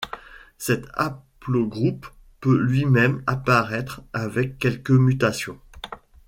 [0.57, 2.07] Cet haplogroupe
[2.39, 5.59] peut lui-même apparaître avec quelques mutations.